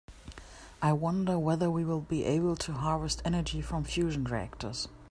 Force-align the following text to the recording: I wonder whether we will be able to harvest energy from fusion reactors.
I 0.81 0.93
wonder 0.93 1.37
whether 1.37 1.69
we 1.69 1.85
will 1.85 1.99
be 2.01 2.25
able 2.25 2.55
to 2.55 2.73
harvest 2.73 3.21
energy 3.23 3.61
from 3.61 3.83
fusion 3.83 4.23
reactors. 4.23 4.87